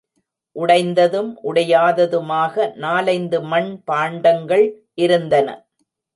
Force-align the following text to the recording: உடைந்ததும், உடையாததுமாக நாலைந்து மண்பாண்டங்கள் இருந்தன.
உடைந்ததும், 0.55 1.29
உடையாததுமாக 1.43 2.65
நாலைந்து 2.75 3.39
மண்பாண்டங்கள் 3.45 4.65
இருந்தன. 4.95 5.47